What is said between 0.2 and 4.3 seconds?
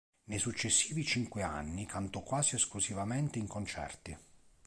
Nei successivi cinque anni cantò quasi esclusivamente in concerti.